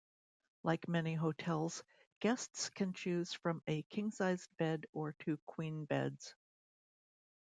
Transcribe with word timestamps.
Like 0.63 0.87
many 0.87 1.13
hotels, 1.13 1.83
guests 2.21 2.71
can 2.71 2.93
choose 2.93 3.33
from 3.33 3.61
a 3.67 3.83
king-sized 3.83 4.49
bed 4.57 4.87
or 4.93 5.11
two 5.11 5.37
queen 5.45 5.85
beds. 5.85 6.33